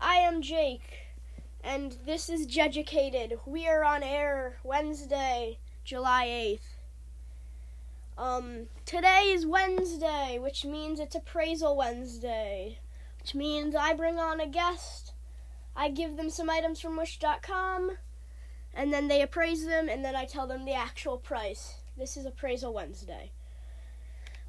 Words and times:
I 0.00 0.14
am 0.14 0.40
Jake, 0.40 1.08
and 1.62 1.98
this 2.06 2.30
is 2.30 2.46
Jeducated. 2.46 3.38
We 3.44 3.68
are 3.68 3.84
on 3.84 4.02
air 4.02 4.56
Wednesday, 4.64 5.58
July 5.84 6.26
8th. 8.16 8.16
Um, 8.16 8.68
today 8.86 9.24
is 9.34 9.44
Wednesday, 9.44 10.38
which 10.40 10.64
means 10.64 10.98
it's 10.98 11.14
Appraisal 11.14 11.76
Wednesday, 11.76 12.78
which 13.20 13.34
means 13.34 13.74
I 13.74 13.92
bring 13.92 14.18
on 14.18 14.40
a 14.40 14.46
guest. 14.46 15.12
I 15.76 15.90
give 15.90 16.16
them 16.16 16.30
some 16.30 16.48
items 16.48 16.80
from 16.80 16.96
Wish.com, 16.96 17.98
and 18.72 18.90
then 18.90 19.08
they 19.08 19.20
appraise 19.20 19.66
them, 19.66 19.90
and 19.90 20.02
then 20.02 20.16
I 20.16 20.24
tell 20.24 20.46
them 20.46 20.64
the 20.64 20.72
actual 20.72 21.18
price. 21.18 21.74
This 21.98 22.16
is 22.16 22.24
Appraisal 22.24 22.72
Wednesday. 22.72 23.32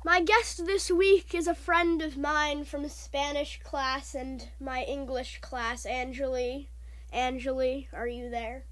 My 0.08 0.22
guest 0.22 0.66
this 0.66 0.90
week 0.90 1.36
is 1.36 1.48
a 1.48 1.54
friend 1.54 2.02
of 2.02 2.16
mine 2.16 2.64
from 2.64 2.88
Spanish 2.88 3.60
class 3.62 4.16
and 4.16 4.48
my 4.58 4.84
English 4.84 5.40
class, 5.42 5.86
Angeli. 5.86 6.70
Angeli, 7.12 7.90
are 7.92 8.08
you 8.08 8.30
there? 8.30 8.64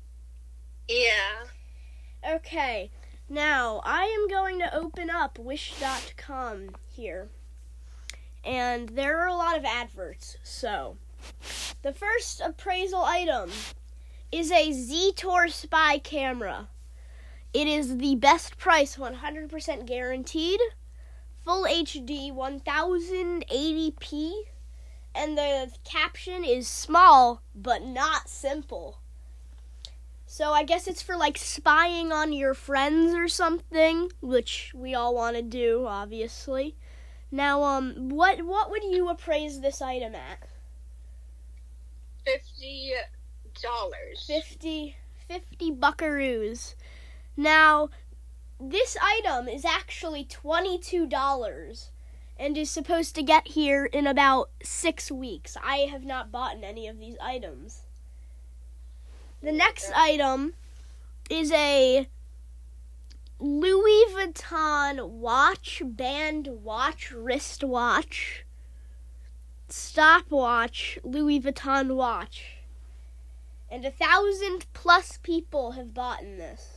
Yeah. 0.88 1.44
Okay, 2.26 2.90
now 3.28 3.82
I 3.84 4.04
am 4.06 4.30
going 4.30 4.59
to 4.59 4.73
open 4.73 5.09
up 5.09 5.38
Wish.com 5.38 6.70
here. 6.88 7.28
And 8.45 8.88
there 8.88 9.20
are 9.20 9.28
a 9.28 9.36
lot 9.36 9.58
of 9.58 9.66
adverts, 9.66 10.38
so. 10.42 10.95
The 11.81 11.92
first 11.92 12.40
appraisal 12.40 13.04
item 13.04 13.52
is 14.31 14.54
a 14.54 14.72
Z-Tor 14.72 15.50
spy 15.50 15.98
camera. 15.98 16.70
It 17.54 17.67
is 17.67 17.98
the 17.98 18.16
best 18.16 18.58
price, 18.58 18.95
100% 18.95 19.86
guaranteed 19.86 20.62
full 21.45 21.66
HD 21.66 22.35
1080p 22.35 24.31
and 25.13 25.38
the 25.38 25.72
caption 25.86 26.44
is 26.44 26.67
small 26.67 27.44
but 27.53 27.84
not 27.84 28.27
simple. 28.27 28.97
So 30.25 30.52
I 30.52 30.64
guess 30.64 30.88
it's 30.88 31.03
for 31.03 31.16
like 31.16 31.38
spying 31.38 32.11
on 32.11 32.33
your 32.33 32.55
friends 32.55 33.14
or 33.14 33.28
something, 33.28 34.11
which 34.22 34.73
we 34.75 34.95
all 34.95 35.16
want 35.16 35.38
to 35.38 35.42
do, 35.44 35.86
obviously. 35.88 36.75
Now, 37.31 37.64
um, 37.64 38.09
what 38.09 38.42
what 38.44 38.70
would 38.72 38.83
you 38.83 39.08
appraise 39.08 39.61
this 39.61 39.81
item 39.81 40.16
at? 40.16 40.39
Fifty 42.25 42.92
dollars. 43.61 44.25
50, 44.27 44.98
50 45.27 45.72
buckaroos. 45.72 46.75
Now, 47.38 47.89
this 48.59 48.95
item 49.02 49.48
is 49.48 49.66
actually 49.66 50.25
$22 50.25 51.89
and 52.38 52.58
is 52.58 52.70
supposed 52.70 53.16
to 53.16 53.23
get 53.23 53.50
here 53.50 53.86
in 53.86 54.08
about 54.08 54.50
six 54.64 55.11
weeks. 55.11 55.58
I 55.64 55.88
have 55.92 56.03
not 56.03 56.31
bought 56.31 56.58
any 56.64 56.88
of 56.88 57.00
these 57.00 57.17
items. 57.22 57.83
The 59.42 59.52
next 59.52 59.92
item 59.95 60.53
is 61.30 61.52
a 61.52 62.08
Louis 63.39 64.06
Vuitton 64.14 65.09
watch, 65.09 65.81
band 65.86 66.48
watch, 66.64 67.11
wristwatch, 67.11 68.45
stopwatch, 69.67 70.98
Louis 71.03 71.42
Vuitton 71.42 71.95
watch. 71.95 72.58
And 73.70 73.83
a 73.86 73.92
thousand 73.92 74.67
plus 74.73 75.20
people 75.22 75.72
have 75.72 75.94
bought 75.94 76.22
in 76.22 76.38
this. 76.38 76.75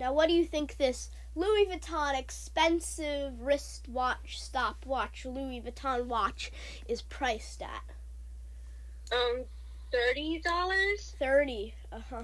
Now, 0.00 0.14
what 0.14 0.28
do 0.28 0.32
you 0.32 0.46
think 0.46 0.78
this 0.78 1.10
Louis 1.34 1.66
Vuitton 1.66 2.18
expensive 2.18 3.42
wristwatch, 3.42 4.40
stopwatch, 4.40 5.26
Louis 5.26 5.60
Vuitton 5.60 6.06
watch 6.06 6.50
is 6.88 7.02
priced 7.02 7.60
at? 7.60 7.84
Um, 9.12 9.44
thirty 9.92 10.40
dollars. 10.40 11.14
Thirty. 11.18 11.74
Uh 11.92 12.00
huh. 12.08 12.22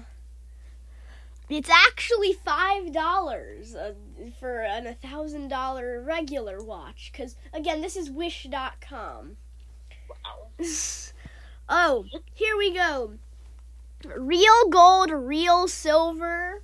It's 1.49 1.69
actually 1.69 2.33
five 2.33 2.91
dollars 2.91 3.75
uh, 3.75 3.93
for 4.39 4.61
an 4.61 4.87
a 4.87 4.95
thousand 4.95 5.49
dollar 5.49 6.01
regular 6.01 6.63
watch. 6.63 7.11
Cause 7.15 7.35
again, 7.53 7.81
this 7.81 7.95
is 7.95 8.09
Wish.com. 8.09 9.37
Wow. 10.09 10.47
oh, 11.69 12.05
here 12.33 12.57
we 12.57 12.73
go. 12.73 13.13
Real 14.03 14.67
gold, 14.69 15.11
real 15.11 15.67
silver 15.67 16.63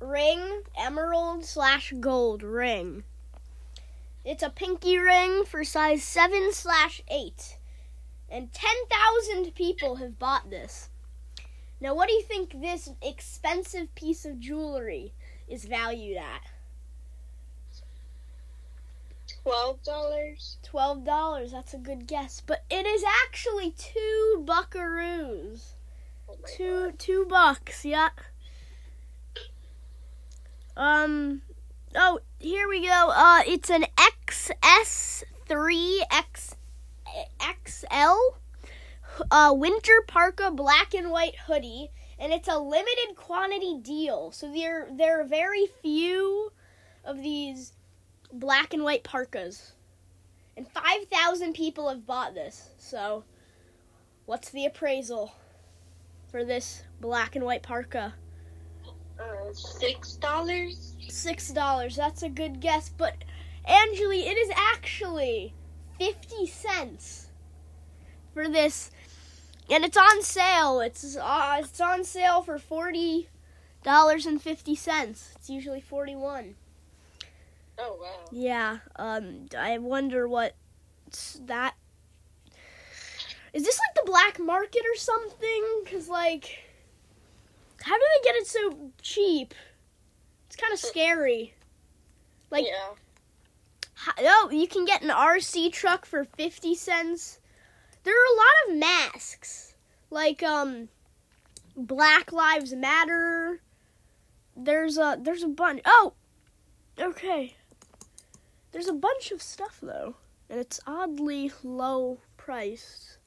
ring, 0.00 0.62
emerald 0.76 1.44
slash 1.44 1.92
gold 2.00 2.42
ring. 2.42 3.04
It's 4.24 4.42
a 4.42 4.50
pinky 4.50 4.98
ring 4.98 5.44
for 5.44 5.64
size 5.64 6.02
7 6.02 6.52
slash 6.52 7.02
8. 7.08 7.58
And 8.30 8.52
10,000 8.52 9.54
people 9.54 9.96
have 9.96 10.18
bought 10.18 10.50
this. 10.50 10.90
Now, 11.80 11.94
what 11.94 12.08
do 12.08 12.14
you 12.14 12.22
think 12.22 12.60
this 12.60 12.90
expensive 13.00 13.94
piece 13.94 14.24
of 14.24 14.40
jewelry 14.40 15.12
is 15.48 15.64
valued 15.64 16.18
at? 16.18 16.42
Twelve 19.42 19.82
dollars. 19.82 20.56
Twelve 20.62 21.04
dollars. 21.04 21.52
That's 21.52 21.74
a 21.74 21.78
good 21.78 22.06
guess, 22.06 22.42
but 22.44 22.64
it 22.70 22.86
is 22.86 23.04
actually 23.24 23.70
two 23.70 24.44
buckaroos. 24.46 25.74
Oh 26.28 26.36
Two 26.46 26.86
God. 26.86 26.98
two 26.98 27.26
bucks. 27.26 27.84
Yeah. 27.84 28.08
Um. 30.78 31.42
Oh, 31.96 32.20
here 32.38 32.68
we 32.68 32.86
go. 32.86 33.10
Uh, 33.12 33.40
it's 33.44 33.68
an 33.68 33.84
XS3 33.96 35.98
X 36.08 36.54
XL 37.66 38.14
uh, 39.28 39.52
winter 39.56 40.04
parka 40.06 40.52
black 40.52 40.94
and 40.94 41.10
white 41.10 41.34
hoodie, 41.46 41.90
and 42.16 42.32
it's 42.32 42.46
a 42.46 42.60
limited 42.60 43.16
quantity 43.16 43.80
deal. 43.82 44.30
So 44.30 44.52
there 44.52 44.86
there 44.92 45.20
are 45.20 45.24
very 45.24 45.66
few 45.82 46.52
of 47.04 47.16
these 47.16 47.72
black 48.32 48.72
and 48.72 48.84
white 48.84 49.02
parkas, 49.02 49.72
and 50.56 50.68
five 50.68 51.08
thousand 51.10 51.54
people 51.54 51.88
have 51.88 52.06
bought 52.06 52.34
this. 52.34 52.70
So, 52.78 53.24
what's 54.26 54.50
the 54.50 54.66
appraisal 54.66 55.34
for 56.30 56.44
this 56.44 56.84
black 57.00 57.34
and 57.34 57.44
white 57.44 57.64
parka? 57.64 58.14
Six 59.52 60.14
dollars. 60.16 60.94
Six 61.08 61.50
dollars. 61.50 61.96
That's 61.96 62.22
a 62.22 62.28
good 62.28 62.60
guess, 62.60 62.88
but 62.88 63.14
Angeli, 63.66 64.26
it 64.26 64.36
is 64.36 64.50
actually 64.54 65.54
fifty 65.98 66.46
cents 66.46 67.26
for 68.32 68.48
this, 68.48 68.90
and 69.70 69.84
it's 69.84 69.96
on 69.96 70.22
sale. 70.22 70.80
It's 70.80 71.16
uh, 71.16 71.56
it's 71.60 71.80
on 71.80 72.04
sale 72.04 72.42
for 72.42 72.58
forty 72.58 73.28
dollars 73.82 74.26
and 74.26 74.40
fifty 74.40 74.74
cents. 74.74 75.32
It's 75.36 75.50
usually 75.50 75.80
forty 75.80 76.16
one. 76.16 76.54
Oh 77.78 77.98
wow. 78.00 78.28
Yeah. 78.30 78.78
Um. 78.96 79.46
I 79.56 79.78
wonder 79.78 80.28
what 80.28 80.54
that 81.46 81.74
is. 83.52 83.64
This 83.64 83.78
like 83.78 84.04
the 84.04 84.10
black 84.10 84.38
market 84.38 84.82
or 84.82 84.96
something? 84.96 85.84
Cause 85.90 86.08
like, 86.08 86.58
how 87.82 87.96
do 87.96 88.04
they 88.14 88.24
get 88.28 88.36
it 88.36 88.46
so 88.46 88.90
cheap? 89.02 89.54
It's 90.46 90.56
kind 90.56 90.72
of 90.72 90.78
scary. 90.78 91.54
Like, 92.50 92.66
yeah. 92.66 92.94
Hi- 93.94 94.22
Oh, 94.26 94.48
you 94.50 94.66
can 94.68 94.84
get 94.84 95.02
an 95.02 95.10
RC 95.10 95.72
truck 95.72 96.06
for 96.06 96.24
50 96.24 96.74
cents. 96.74 97.40
There 98.04 98.14
are 98.14 98.34
a 98.34 98.36
lot 98.36 98.72
of 98.72 98.78
masks. 98.78 99.74
Like 100.10 100.42
um 100.42 100.88
Black 101.76 102.32
Lives 102.32 102.72
Matter. 102.72 103.60
There's 104.56 104.96
a 104.98 105.18
there's 105.20 105.42
a 105.42 105.48
bunch. 105.48 105.82
Oh. 105.84 106.14
Okay. 106.98 107.54
There's 108.72 108.88
a 108.88 108.92
bunch 108.92 109.30
of 109.30 109.42
stuff 109.42 109.78
though, 109.82 110.16
and 110.48 110.58
it's 110.58 110.80
oddly 110.86 111.52
low 111.62 112.20
priced. 112.36 113.18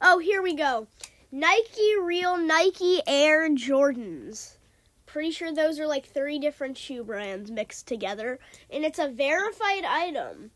Oh, 0.00 0.18
here 0.18 0.40
we 0.42 0.54
go. 0.54 0.86
Nike 1.30 1.94
Real 2.00 2.38
Nike 2.38 3.02
Air 3.06 3.50
Jordans. 3.50 4.56
Pretty 5.04 5.30
sure 5.30 5.52
those 5.52 5.78
are 5.78 5.86
like 5.86 6.06
three 6.06 6.38
different 6.38 6.76
shoe 6.78 7.04
brands 7.04 7.50
mixed 7.50 7.86
together, 7.86 8.38
and 8.70 8.84
it's 8.84 8.98
a 8.98 9.08
verified 9.08 9.84
item. 9.84 10.50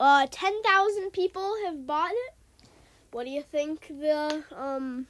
Uh, 0.00 0.26
ten 0.30 0.62
thousand 0.62 1.12
people 1.12 1.54
have 1.64 1.86
bought 1.86 2.10
it. 2.12 2.68
What 3.12 3.24
do 3.24 3.30
you 3.30 3.42
think 3.42 3.86
the 3.88 4.44
um 4.54 5.06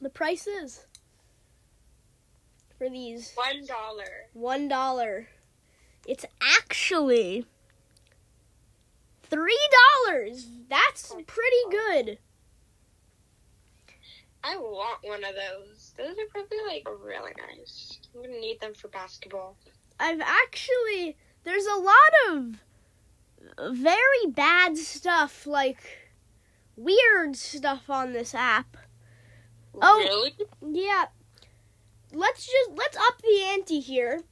the 0.00 0.10
price 0.10 0.46
is 0.46 0.86
for 2.78 2.88
these? 2.88 3.32
One 3.34 3.66
dollar. 3.66 4.28
One 4.32 4.68
dollar. 4.68 5.28
It's 6.06 6.24
actually 6.58 7.44
three 9.22 9.68
dollars. 10.06 10.48
That's 10.68 11.14
pretty 11.26 11.64
good. 11.70 12.18
I 14.42 14.56
want 14.56 14.98
one 15.02 15.24
of 15.24 15.34
those. 15.34 15.94
Those 15.96 16.16
are 16.16 16.28
probably 16.30 16.58
like 16.66 16.86
really 16.88 17.32
nice. 17.48 18.00
I'm 18.14 18.22
gonna 18.22 18.40
need 18.40 18.60
them 18.60 18.74
for 18.74 18.88
basketball. 18.88 19.56
I've 19.98 20.20
actually 20.20 21.16
there's 21.44 21.66
a 21.66 21.76
lot 21.76 21.94
of 22.30 23.76
very 23.76 24.26
bad 24.28 24.76
stuff 24.78 25.46
like 25.46 26.10
weird 26.76 27.36
stuff 27.36 27.90
on 27.90 28.12
this 28.12 28.34
app. 28.34 28.76
Oh. 29.80 29.98
Really? 29.98 30.34
Yeah. 30.62 31.06
Let's 32.12 32.46
just 32.46 32.70
let's 32.74 32.96
up 32.96 33.20
the 33.22 33.42
ante 33.52 33.80
here. 33.80 34.22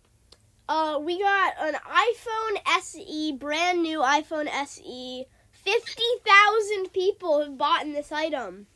Uh, 0.69 0.99
we 1.01 1.19
got 1.19 1.55
an 1.61 1.75
iPhone 1.75 2.79
SE, 2.81 3.33
brand 3.39 3.83
new 3.83 4.01
iPhone 4.01 4.49
SE. 4.49 5.27
Fifty 5.53 6.03
thousand 6.27 6.93
people 6.93 7.41
have 7.41 7.57
bought 7.57 7.85
in 7.85 7.93
this 7.93 8.11
item. 8.11 8.67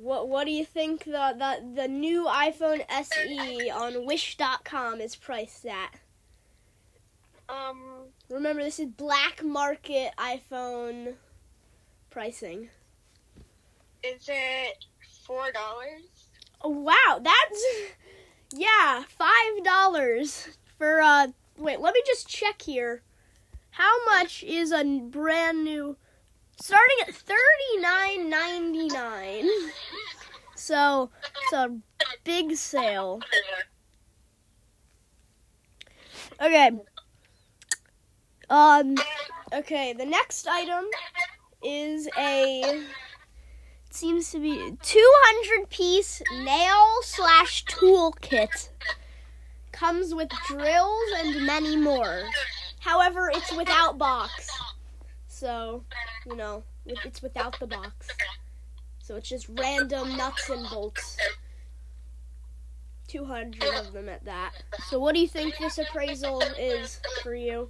What 0.00 0.28
What 0.28 0.44
do 0.44 0.50
you 0.52 0.64
think 0.64 1.04
the 1.04 1.34
the, 1.36 1.82
the 1.82 1.88
new 1.88 2.24
iPhone 2.26 2.84
SE 2.88 3.70
on 3.70 4.04
Wish.com 4.06 5.00
is 5.00 5.16
priced 5.16 5.66
at? 5.66 5.94
Um, 7.48 8.06
Remember, 8.30 8.62
this 8.62 8.78
is 8.78 8.86
black 8.86 9.42
market 9.44 10.12
iPhone 10.18 11.14
pricing. 12.10 12.70
is 14.02 14.28
it 14.28 14.84
four 15.24 15.52
dollars? 15.52 16.28
Oh, 16.62 16.70
wow, 16.70 17.20
that's 17.22 17.64
yeah, 18.54 19.04
five 19.08 19.64
dollars 19.64 20.48
for 20.78 21.00
uh. 21.00 21.28
Wait, 21.58 21.80
let 21.80 21.94
me 21.94 22.02
just 22.06 22.26
check 22.28 22.62
here. 22.62 23.02
How 23.72 24.04
much 24.06 24.42
is 24.42 24.72
a 24.72 24.82
brand 24.84 25.64
new? 25.64 25.96
Starting 26.60 26.96
at 27.08 27.14
thirty 27.14 27.80
nine 27.80 28.30
ninety 28.30 28.86
nine. 28.88 29.48
So 30.54 31.10
it's 31.42 31.52
a 31.52 31.76
big 32.24 32.54
sale. 32.54 33.20
Okay. 36.40 36.70
Um. 38.48 38.96
Okay. 39.52 39.92
The 39.92 40.06
next 40.06 40.46
item 40.46 40.84
is 41.62 42.08
a. 42.16 42.60
It 43.86 43.94
seems 43.94 44.30
to 44.30 44.38
be 44.38 44.76
two 44.82 45.12
hundred 45.24 45.68
piece 45.68 46.22
nail 46.44 47.02
slash 47.02 47.64
tool 47.64 48.12
kit. 48.20 48.70
Comes 49.72 50.14
with 50.14 50.28
drills 50.46 51.10
and 51.16 51.44
many 51.44 51.76
more. 51.76 52.22
However, 52.80 53.30
it's 53.34 53.52
without 53.56 53.98
box. 53.98 54.48
So, 55.42 55.82
you 56.24 56.36
know, 56.36 56.62
it's 56.86 57.20
without 57.20 57.58
the 57.58 57.66
box. 57.66 58.06
So 59.00 59.16
it's 59.16 59.28
just 59.28 59.48
random 59.48 60.16
nuts 60.16 60.48
and 60.48 60.64
bolts. 60.70 61.18
200 63.08 63.60
of 63.74 63.92
them 63.92 64.08
at 64.08 64.24
that. 64.24 64.52
So 64.86 65.00
what 65.00 65.16
do 65.16 65.20
you 65.20 65.26
think 65.26 65.58
this 65.58 65.78
appraisal 65.78 66.42
is 66.56 67.00
for 67.24 67.34
you? 67.34 67.68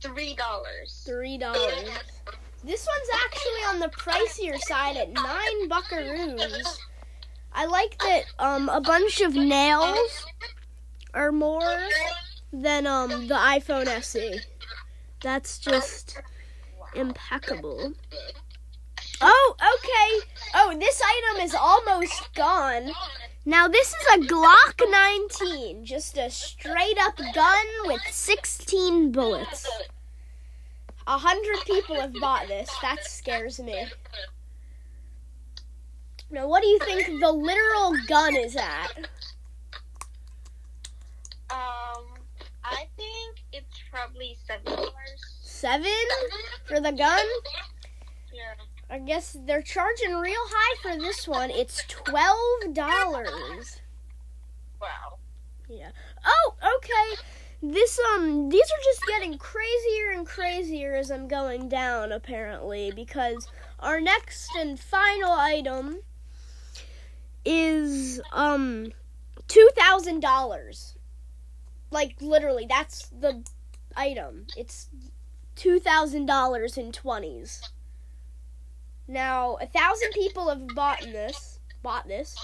Three 0.00 0.36
dollars. 0.36 1.02
Three 1.04 1.36
dollars. 1.36 1.88
This 2.62 2.86
one's 2.86 3.10
actually 3.24 3.64
on 3.70 3.80
the 3.80 3.88
pricier 3.88 4.56
side 4.60 4.96
at 4.96 5.10
nine 5.10 5.68
buckaroos. 5.68 6.78
I 7.52 7.66
like 7.66 7.98
that 7.98 8.22
um 8.38 8.68
a 8.68 8.80
bunch 8.80 9.20
of 9.20 9.34
nails 9.34 10.24
are 11.14 11.32
more 11.32 11.78
than 12.52 12.86
um 12.86 13.28
the 13.28 13.34
iPhone 13.34 13.86
SE. 13.86 14.40
That's 15.22 15.58
just 15.58 16.20
impeccable. 16.94 17.94
Oh, 19.20 19.56
okay. 19.58 20.28
Oh, 20.54 20.76
this 20.78 21.00
item 21.00 21.42
is 21.42 21.54
almost 21.54 22.34
gone. 22.34 22.90
Now 23.46 23.68
this 23.68 23.88
is 23.88 24.06
a 24.14 24.26
Glock 24.26 24.82
19, 24.90 25.84
just 25.84 26.18
a 26.18 26.30
straight 26.30 26.98
up 27.00 27.16
gun 27.34 27.66
with 27.84 28.02
16 28.10 29.12
bullets. 29.12 29.68
A 31.06 31.18
hundred 31.18 31.64
people 31.66 32.00
have 32.00 32.14
bought 32.14 32.48
this. 32.48 32.70
That 32.80 33.04
scares 33.04 33.60
me. 33.60 33.86
Now, 36.30 36.48
what 36.48 36.62
do 36.62 36.68
you 36.68 36.78
think 36.78 37.20
the 37.20 37.30
literal 37.30 37.94
gun 38.08 38.34
is 38.34 38.56
at? 38.56 39.08
Um, 41.50 42.04
I 42.64 42.86
think 42.96 43.44
it's 43.52 43.78
probably 43.90 44.36
seven 44.46 44.64
dollars. 44.64 44.92
Seven 45.42 45.90
for 46.66 46.80
the 46.80 46.92
gun? 46.92 47.24
Yeah. 48.32 48.54
I 48.90 48.98
guess 48.98 49.36
they're 49.46 49.62
charging 49.62 50.14
real 50.14 50.34
high 50.36 50.76
for 50.82 51.00
this 51.00 51.28
one. 51.28 51.50
It's 51.50 51.82
twelve 51.88 52.74
dollars. 52.74 53.80
Wow. 54.80 55.18
Yeah. 55.68 55.90
Oh, 56.24 56.54
okay. 56.76 57.22
This 57.62 57.98
um 58.14 58.50
these 58.50 58.62
are 58.62 58.84
just 58.84 59.00
getting 59.06 59.38
crazier 59.38 60.10
and 60.12 60.26
crazier 60.26 60.94
as 60.94 61.10
I'm 61.10 61.28
going 61.28 61.68
down 61.68 62.12
apparently 62.12 62.92
because 62.94 63.48
our 63.80 64.00
next 64.00 64.50
and 64.58 64.78
final 64.78 65.32
item 65.32 66.00
is 67.44 68.20
um 68.32 68.92
$2000. 69.48 70.93
Like 71.94 72.16
literally 72.20 72.66
that's 72.68 73.06
the 73.06 73.44
item. 73.96 74.46
It's 74.56 74.88
$2000 75.56 76.76
in 76.76 76.92
20s. 76.92 77.60
Now, 79.06 79.56
a 79.60 79.66
thousand 79.66 80.10
people 80.12 80.48
have 80.48 80.66
bought 80.74 81.02
this, 81.02 81.60
bought 81.82 82.08
this. 82.08 82.34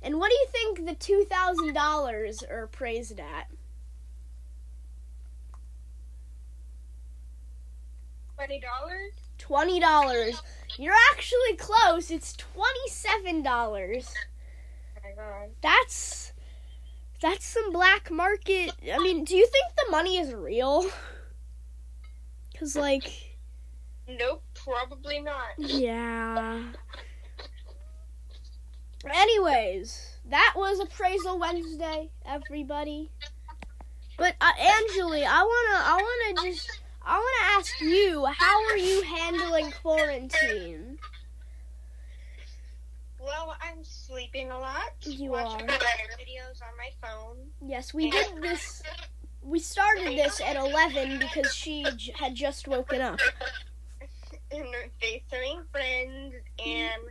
And 0.00 0.18
what 0.20 0.30
do 0.30 0.36
you 0.36 0.46
think 0.52 0.86
the 0.86 0.94
two 0.94 1.24
thousand 1.28 1.72
dollars 1.74 2.44
are 2.48 2.68
praised 2.68 3.18
at? 3.18 3.48
Twenty 8.36 8.60
dollars? 8.60 9.12
Twenty 9.38 9.80
dollars. 9.80 10.40
You're 10.76 10.94
actually 11.10 11.56
close. 11.56 12.10
It's 12.12 12.34
twenty-seven 12.34 13.42
dollars. 13.42 14.14
Oh 14.96 15.00
my 15.08 15.14
god. 15.16 15.48
That's 15.62 16.27
that's 17.20 17.44
some 17.46 17.72
black 17.72 18.10
market. 18.10 18.72
I 18.92 18.98
mean, 18.98 19.24
do 19.24 19.36
you 19.36 19.46
think 19.46 19.66
the 19.76 19.90
money 19.90 20.18
is 20.18 20.32
real? 20.32 20.86
Cause 22.58 22.76
like, 22.76 23.10
Nope, 24.08 24.42
probably 24.54 25.20
not. 25.20 25.50
yeah. 25.58 26.62
Anyways, 29.08 30.16
that 30.28 30.54
was 30.56 30.80
appraisal 30.80 31.38
Wednesday, 31.38 32.10
everybody. 32.26 33.10
But 34.16 34.34
uh, 34.40 34.50
Angeli, 34.58 35.24
I 35.24 35.42
wanna, 35.42 35.84
I 35.84 35.94
wanna 36.34 36.50
just, 36.50 36.68
I 37.04 37.16
wanna 37.16 37.58
ask 37.58 37.80
you, 37.80 38.24
how 38.26 38.64
are 38.70 38.76
you 38.76 39.02
handling 39.02 39.70
quarantine? 39.82 40.98
Well, 43.28 43.54
I'm 43.60 43.84
sleeping 43.84 44.50
a 44.50 44.58
lot. 44.58 44.92
You 45.02 45.32
watching 45.32 45.68
are. 45.68 45.72
videos 45.74 46.62
on 46.62 46.74
my 46.78 46.90
phone. 47.02 47.36
Yes, 47.60 47.92
we 47.92 48.10
did 48.10 48.40
this. 48.40 48.82
We 49.42 49.58
started 49.58 50.16
this 50.16 50.40
at 50.40 50.56
eleven 50.56 51.18
because 51.18 51.54
she 51.54 51.84
j- 51.96 52.14
had 52.16 52.34
just 52.34 52.66
woken 52.66 53.02
up. 53.02 53.20
and 54.50 54.66
FaceTiming 55.02 55.62
friends 55.70 56.34
and 56.64 57.02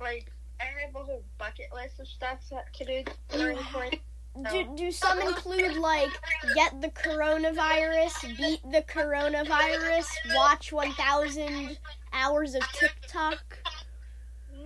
like 0.00 0.30
I 0.60 0.64
have 0.64 0.94
a 0.94 1.04
whole 1.04 1.24
bucket 1.38 1.66
list 1.74 1.98
of 1.98 2.06
stuff 2.06 2.38
that 2.50 2.72
to 2.74 2.84
do 2.84 3.04
during 3.30 3.58
quarantine. 3.58 4.00
Do, 4.50 4.74
do 4.74 4.90
some 4.90 5.20
include 5.20 5.76
like 5.76 6.08
get 6.54 6.80
the 6.80 6.88
coronavirus, 6.88 8.34
beat 8.38 8.62
the 8.62 8.80
coronavirus, 8.80 10.06
watch 10.34 10.72
1,000 10.72 11.76
hours 12.14 12.54
of 12.54 12.62
TikTok? 12.72 13.58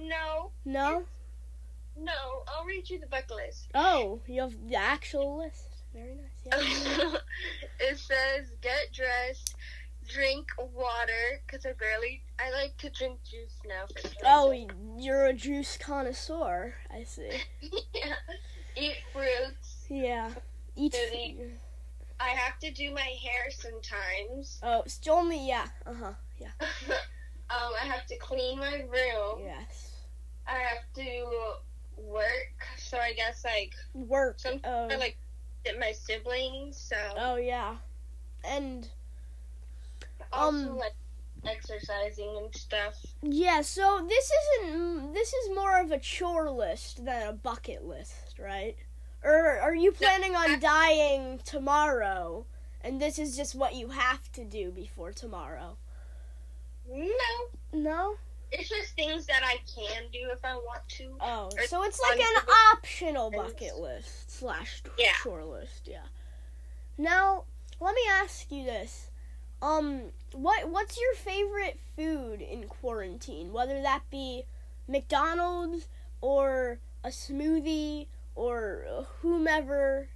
No, 0.06 0.50
No? 0.64 1.04
no, 1.96 2.12
I'll 2.48 2.64
read 2.64 2.88
you 2.88 3.00
the 3.00 3.06
bucket 3.06 3.32
list. 3.32 3.68
Oh, 3.74 4.20
you 4.26 4.40
have 4.42 4.54
the 4.68 4.76
actual 4.76 5.38
list. 5.38 5.68
Very 5.92 6.14
nice. 6.14 6.44
Yeah. 6.44 7.18
it 7.80 7.98
says 7.98 8.50
get 8.60 8.92
dressed, 8.92 9.54
drink 10.08 10.46
water 10.58 11.40
because 11.46 11.64
I 11.66 11.72
barely 11.72 12.22
I 12.38 12.50
like 12.52 12.76
to 12.78 12.90
drink 12.90 13.18
juice 13.24 13.58
now. 13.66 13.86
Oh, 14.24 14.52
you're 14.98 15.26
a 15.26 15.32
juice 15.32 15.76
connoisseur. 15.78 16.74
I 16.92 17.04
see. 17.04 17.30
yeah. 17.94 18.14
Eat 18.76 18.96
fruits. 19.12 19.86
Yeah. 19.88 20.30
Eat. 20.76 20.94
I 22.20 22.28
have 22.28 22.58
to 22.60 22.70
do 22.70 22.92
my 22.92 23.00
hair 23.00 23.50
sometimes. 23.50 24.60
Oh, 24.62 24.82
it's 24.84 25.00
only 25.08 25.46
yeah. 25.48 25.66
Uh 25.86 25.94
huh. 25.94 26.12
Yeah. 26.38 26.48
um, 26.60 26.96
I 27.82 27.86
have 27.86 28.06
to 28.06 28.18
clean 28.18 28.58
my 28.58 28.84
room. 28.90 29.40
Yes. 29.44 29.92
I 30.48 30.58
have 30.58 30.84
to 30.94 31.24
work. 31.96 32.66
So 32.78 32.98
I 32.98 33.12
guess 33.12 33.44
like 33.44 33.72
Work. 33.94 34.40
some 34.40 34.60
Oh. 34.64 34.88
I 34.90 34.96
like 34.96 35.16
my 35.78 35.92
siblings. 35.92 36.78
So 36.78 36.96
Oh 37.16 37.36
yeah. 37.36 37.76
And 38.44 38.88
also 40.32 40.56
um, 40.70 40.78
like 40.78 40.94
exercising 41.44 42.36
and 42.36 42.54
stuff. 42.54 42.94
yeah, 43.22 43.60
so 43.60 44.04
this 44.08 44.30
isn't 44.62 45.12
this 45.14 45.32
is 45.32 45.54
more 45.54 45.80
of 45.80 45.90
a 45.92 45.98
chore 45.98 46.50
list 46.50 47.04
than 47.04 47.26
a 47.26 47.32
bucket 47.32 47.84
list, 47.84 48.34
right? 48.38 48.76
Or 49.22 49.58
are 49.58 49.74
you 49.74 49.90
planning 49.92 50.36
on 50.36 50.60
dying 50.60 51.40
tomorrow? 51.44 52.46
And 52.82 53.00
this 53.00 53.18
is 53.18 53.36
just 53.36 53.54
what 53.56 53.74
you 53.74 53.88
have 53.88 54.30
to 54.32 54.44
do 54.44 54.70
before 54.70 55.10
tomorrow? 55.10 55.76
No, 56.88 57.48
No? 57.72 58.16
It's 58.52 58.68
just 58.68 58.94
things 58.94 59.26
that 59.26 59.42
I 59.44 59.56
can 59.74 60.04
do 60.12 60.28
if 60.32 60.44
I 60.44 60.54
want 60.54 60.88
to. 60.88 61.16
Oh, 61.20 61.50
so 61.66 61.82
it's 61.84 62.00
like 62.00 62.20
an 62.20 62.42
optional 62.74 63.30
bucket 63.30 63.76
list 63.76 64.30
slash 64.30 64.82
Yeah. 64.98 65.12
chore 65.22 65.44
list, 65.44 65.82
yeah. 65.86 66.04
Now, 66.98 67.44
let 67.80 67.94
me 67.94 68.02
ask 68.10 68.50
you 68.50 68.64
this. 68.64 69.10
Um, 69.62 70.12
what 70.32 70.68
what's 70.68 71.00
your 71.00 71.14
favorite 71.14 71.78
food 71.96 72.40
in 72.42 72.64
quarantine? 72.64 73.52
Whether 73.52 73.80
that 73.82 74.02
be 74.10 74.44
McDonald's 74.88 75.88
or 76.20 76.78
a 77.04 77.08
smoothie 77.08 78.06
or 78.34 79.06
whomever. 79.20 80.08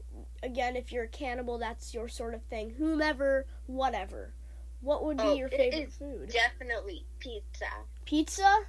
Again, 0.43 0.77
if 0.77 0.91
you're 0.93 1.05
a 1.05 1.09
cannibal, 1.09 1.59
that's 1.59 1.95
your 1.95 2.09
sort 2.09 2.35
of 2.35 2.43
thing. 2.45 2.75
Whomever, 2.79 3.47
whatever. 3.67 4.33
What 4.81 5.05
would 5.05 5.19
be 5.19 5.23
Oh, 5.25 5.35
your 5.35 5.49
favorite 5.49 5.93
food? 5.93 6.31
Definitely 6.31 7.05
pizza, 7.19 7.67
Pizza? 8.11 8.67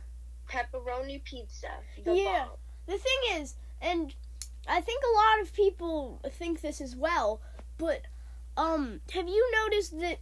pepperoni 0.48 1.18
pizza. 1.24 1.82
The 2.04 2.16
Yeah. 2.16 2.46
bomb. 2.46 2.60
The 2.86 3.00
thing 3.00 3.42
is, 3.42 3.56
and 3.82 4.14
I 4.68 4.82
think 4.82 5.04
a 5.04 5.16
lot 5.16 5.42
of 5.42 5.52
people 5.52 6.22
think 6.30 6.62
this 6.62 6.80
as 6.80 6.96
well, 6.96 7.42
but 7.80 8.04
um, 8.56 9.02
have 9.14 9.28
you 9.28 9.52
noticed 9.64 9.98
that 10.00 10.20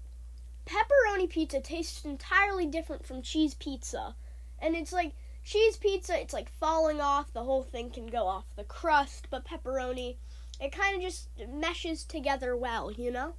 pepperoni 0.66 1.30
pizza 1.30 1.60
tastes 1.60 2.06
entirely 2.06 2.66
different 2.66 3.06
from 3.06 3.22
cheese 3.22 3.56
pizza? 3.56 4.16
And 4.58 4.74
it's 4.74 4.94
like 4.94 5.12
cheese 5.44 5.76
pizza, 5.76 6.18
it's 6.18 6.34
like 6.34 6.50
falling 6.50 7.02
off, 7.02 7.34
the 7.34 7.44
whole 7.44 7.64
thing 7.64 7.90
can 7.90 8.08
go 8.08 8.26
off 8.26 8.56
the 8.56 8.64
crust, 8.64 9.28
but 9.30 9.44
pepperoni, 9.44 10.16
it 10.62 10.72
kind 10.72 10.96
of 10.96 11.02
just 11.02 11.28
meshes 11.46 12.06
together 12.06 12.56
well, 12.56 12.90
you 12.90 13.12
know? 13.12 13.36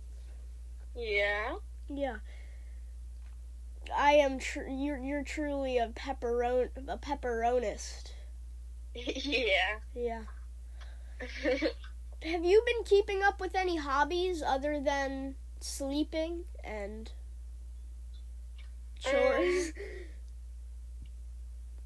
Yeah. 0.95 1.57
Yeah. 1.89 2.19
I 3.97 4.13
am 4.13 4.39
tr- 4.39 4.69
you're 4.69 4.99
you're 4.99 5.23
truly 5.25 5.79
a 5.79 5.89
pepperon 5.89 6.71
a 6.89 6.99
pepperonist. 6.99 8.13
yeah. 8.95 9.79
Yeah. 9.95 10.23
Have 12.23 12.45
you 12.45 12.63
been 12.67 12.85
keeping 12.85 13.23
up 13.23 13.41
with 13.41 13.55
any 13.55 13.77
hobbies 13.77 14.43
other 14.43 14.81
than 14.81 15.37
sleeping 15.61 16.45
and 16.63 17.11
chores? 18.99 19.69
Um, 19.69 19.85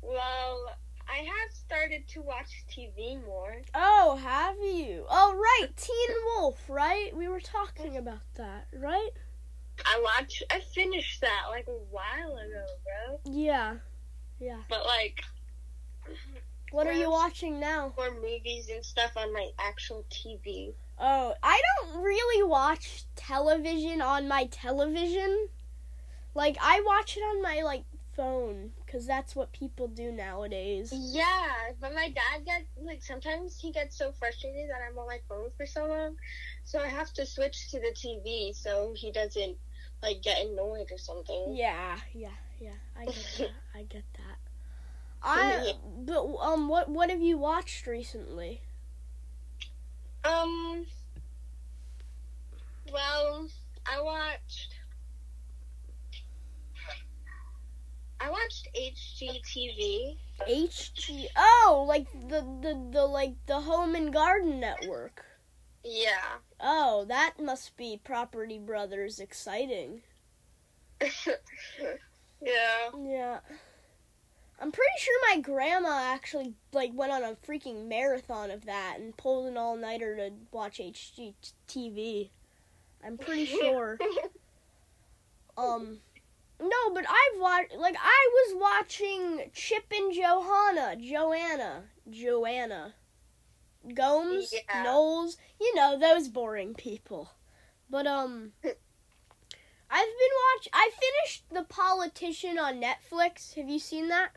well, 0.02 0.76
I 1.08 1.18
have 1.18 1.52
started 1.52 2.08
to 2.08 2.22
watch 2.22 2.64
TV 2.70 3.24
more. 3.24 3.56
oh, 3.74 4.16
have 4.22 4.56
you? 4.56 5.04
Oh, 5.08 5.34
right, 5.34 5.68
Teen 5.76 6.16
Wolf, 6.26 6.68
right? 6.68 7.14
We 7.16 7.28
were 7.28 7.40
talking 7.40 7.96
about 7.96 8.22
that, 8.36 8.66
right? 8.72 9.10
I 9.94 10.00
watched. 10.00 10.42
I 10.50 10.60
finished 10.74 11.20
that 11.20 11.42
like 11.50 11.66
a 11.68 11.78
while 11.90 12.36
ago, 12.36 12.64
bro. 12.84 13.32
Yeah, 13.32 13.76
yeah. 14.40 14.60
But 14.68 14.86
like 14.86 15.22
What 16.72 16.86
are 16.86 16.92
you 16.92 17.10
watching 17.10 17.60
now? 17.60 17.92
more 17.96 18.12
movies 18.14 18.68
and 18.72 18.84
stuff 18.84 19.12
on 19.16 19.32
my 19.32 19.50
actual 19.58 20.04
TV. 20.10 20.72
Oh, 20.98 21.34
I 21.42 21.60
don't 21.76 22.02
really 22.02 22.42
watch 22.42 23.04
television 23.14 24.00
on 24.02 24.26
my 24.28 24.46
television. 24.46 25.48
Like 26.34 26.56
I 26.60 26.82
watch 26.84 27.16
it 27.16 27.20
on 27.20 27.42
my 27.42 27.62
like 27.62 27.84
phone 28.16 28.72
cuz 28.86 29.06
that's 29.06 29.34
what 29.36 29.52
people 29.52 29.88
do 29.88 30.10
nowadays. 30.10 30.92
Yeah, 30.92 31.72
but 31.80 31.94
my 31.94 32.08
dad 32.08 32.44
gets 32.44 32.66
like 32.82 33.02
sometimes 33.02 33.58
he 33.60 33.70
gets 33.70 33.96
so 33.96 34.12
frustrated 34.12 34.70
that 34.70 34.80
I'm 34.88 34.98
on 34.98 35.06
my 35.06 35.20
phone 35.28 35.50
for 35.56 35.66
so 35.66 35.86
long, 35.86 36.16
so 36.64 36.80
I 36.80 36.88
have 36.88 37.12
to 37.14 37.26
switch 37.26 37.70
to 37.70 37.78
the 37.78 37.92
TV 37.92 38.52
so 38.52 38.92
he 38.96 39.12
doesn't 39.12 39.56
like 40.04 40.22
get 40.22 40.44
annoyed 40.46 40.92
or 40.92 40.98
something. 40.98 41.54
Yeah, 41.56 41.96
yeah, 42.12 42.28
yeah. 42.60 42.74
I 42.96 43.06
get 43.06 43.16
that. 43.38 43.50
I 43.74 43.82
get 43.82 44.04
that. 44.18 44.38
I 45.22 45.72
but 46.04 46.22
um 46.40 46.68
what 46.68 46.88
what 46.90 47.08
have 47.10 47.22
you 47.22 47.38
watched 47.38 47.86
recently? 47.86 48.60
Um. 50.22 50.86
Well, 52.92 53.48
I 53.86 54.02
watched. 54.02 54.74
I 58.20 58.30
watched 58.30 58.68
HGTV. 58.74 60.18
HG 60.48 61.26
Oh, 61.36 61.84
like 61.88 62.06
the 62.12 62.40
the 62.40 62.88
the 62.92 63.06
like 63.06 63.34
the 63.46 63.60
Home 63.60 63.94
and 63.94 64.12
Garden 64.12 64.60
Network. 64.60 65.24
Yeah. 65.84 66.38
Oh, 66.60 67.04
that 67.08 67.34
must 67.40 67.76
be 67.76 68.00
Property 68.02 68.58
Brothers 68.58 69.20
exciting. 69.20 70.02
yeah. 71.00 72.90
Yeah. 72.98 73.40
I'm 74.60 74.72
pretty 74.72 74.98
sure 74.98 75.20
my 75.34 75.40
grandma 75.40 76.12
actually 76.14 76.54
like 76.72 76.92
went 76.94 77.12
on 77.12 77.22
a 77.22 77.36
freaking 77.46 77.86
marathon 77.88 78.50
of 78.50 78.64
that 78.66 78.96
and 78.98 79.16
pulled 79.16 79.46
an 79.46 79.58
all-nighter 79.58 80.16
to 80.16 80.30
watch 80.52 80.78
HGTV. 80.78 82.30
I'm 83.04 83.18
pretty 83.18 83.44
sure. 83.46 83.98
Um 85.58 85.98
no, 86.60 86.94
but 86.94 87.04
I've 87.04 87.40
watched 87.40 87.74
like 87.76 87.96
I 88.00 88.30
was 88.32 88.60
watching 88.60 89.50
Chip 89.52 89.84
and 89.92 90.14
Johanna, 90.14 90.96
Joanna, 90.96 91.82
Joanna. 92.08 92.94
Gomes, 93.92 94.52
Yeah. 94.52 94.82
Knowles, 94.82 95.36
you 95.60 95.74
know, 95.74 95.98
those 95.98 96.28
boring 96.28 96.74
people. 96.74 97.30
But 97.90 98.06
um 98.06 98.52
I've 98.64 98.70
been 98.70 100.34
watch 100.54 100.68
I 100.72 100.90
finished 100.90 101.44
The 101.50 101.64
Politician 101.64 102.58
on 102.58 102.80
Netflix. 102.80 103.54
Have 103.54 103.68
you 103.68 103.78
seen 103.78 104.08
that? 104.08 104.30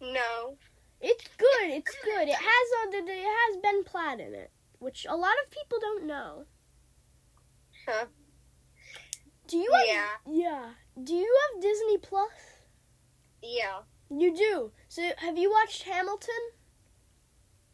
No. 0.00 0.56
It's 1.00 1.28
good. 1.36 1.70
It's 1.70 1.96
good. 2.04 2.28
It 2.28 2.34
has 2.34 2.94
it 2.94 3.08
has 3.08 3.56
Ben 3.62 3.84
Platt 3.84 4.20
in 4.20 4.34
it, 4.34 4.50
which 4.78 5.06
a 5.08 5.16
lot 5.16 5.34
of 5.44 5.50
people 5.50 5.78
don't 5.80 6.06
know. 6.06 6.44
Huh. 7.86 8.06
Do 9.46 9.56
you 9.56 9.72
have 9.72 9.86
Yeah. 9.86 10.08
Yeah. 10.26 10.68
Do 11.02 11.14
you 11.14 11.38
have 11.52 11.62
Disney 11.62 11.98
Plus? 11.98 12.30
Yeah. 13.42 13.80
You 14.10 14.36
do. 14.36 14.72
So 14.88 15.10
have 15.18 15.38
you 15.38 15.50
watched 15.50 15.84
Hamilton? 15.84 16.34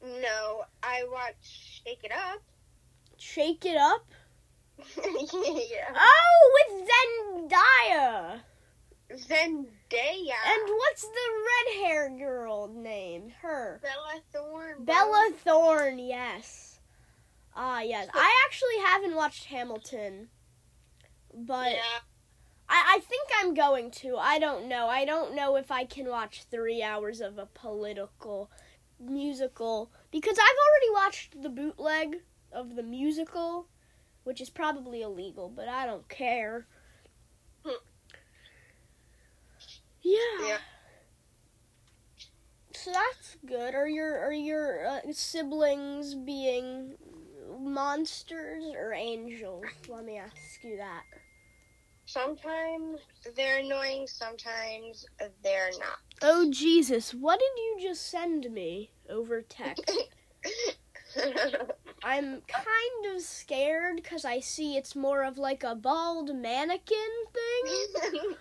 No. 0.03 0.65
I 0.83 1.05
watched 1.11 1.83
Shake 1.85 2.05
It 2.05 2.13
Up. 2.13 2.43
Shake 3.19 3.65
It 3.65 3.77
Up? 3.77 4.07
yeah. 4.97 5.95
Oh, 5.95 6.67
with 6.71 6.89
Zendaya. 6.89 8.41
Zendaya. 9.13 10.39
And 10.47 10.69
what's 10.69 11.03
the 11.03 11.29
red 11.47 11.85
hair 11.85 12.11
girl 12.11 12.69
name? 12.69 13.33
Her. 13.41 13.81
Bella 13.83 14.21
Thorne. 14.33 14.85
Bella 14.85 15.31
Thorne, 15.45 15.99
yes. 15.99 16.81
Ah, 17.55 17.81
yes. 17.81 18.09
I 18.13 18.45
actually 18.47 18.85
haven't 18.85 19.15
watched 19.17 19.45
Hamilton. 19.45 20.29
But 21.35 21.73
Yeah. 21.73 22.01
I, 22.69 22.97
I 22.97 23.01
think 23.01 23.29
I'm 23.39 23.55
going 23.55 23.91
to. 23.93 24.17
I 24.17 24.39
don't 24.39 24.69
know. 24.69 24.89
I 24.89 25.05
don't 25.05 25.35
know 25.35 25.57
if 25.57 25.71
I 25.71 25.85
can 25.85 26.09
watch 26.09 26.45
three 26.51 26.83
hours 26.83 27.21
of 27.21 27.39
a 27.39 27.47
political 27.47 28.51
musical 29.01 29.91
because 30.11 30.37
I've 30.39 30.93
already 30.93 31.07
watched 31.07 31.43
the 31.43 31.49
bootleg 31.49 32.23
of 32.53 32.77
the 32.77 32.83
musical, 32.83 33.69
which 34.25 34.41
is 34.41 34.51
probably 34.51 35.03
illegal, 35.03 35.49
but 35.49 35.69
I 35.69 35.87
don't 35.87 36.09
care. 36.09 36.67
Hmm. 37.65 37.83
Yeah. 40.03 40.47
Yeah. 40.47 40.59
So 42.75 42.93
that's 42.93 43.37
good. 43.45 43.75
Are 43.75 43.89
your 43.89 44.19
are 44.19 44.33
your 44.33 44.87
uh, 44.87 45.01
siblings 45.13 46.15
being 46.15 46.95
monsters 47.61 48.65
or 48.77 48.93
angels? 48.93 49.65
Let 49.89 50.05
me 50.05 50.19
ask 50.19 50.63
you 50.63 50.77
that. 50.77 51.03
Sometimes 52.05 53.01
they're 53.35 53.59
annoying, 53.59 54.07
sometimes 54.07 55.07
they're 55.43 55.71
not. 55.81 55.99
Oh 56.23 56.51
Jesus, 56.51 57.13
what 57.13 57.39
did 57.39 57.63
you 57.63 57.89
just 57.89 58.11
send 58.11 58.51
me 58.51 58.91
over 59.11 59.43
text? 59.43 59.91
I'm 62.03 62.43
kind 62.43 63.15
of 63.15 63.23
scared 63.23 63.97
because 63.97 64.25
I 64.25 64.41
see 64.41 64.77
it's 64.77 64.95
more 64.97 65.25
of 65.25 65.39
like 65.39 65.65
a 65.65 65.75
bald 65.75 66.35
mannequin 66.35 66.99
thing. 67.33 68.35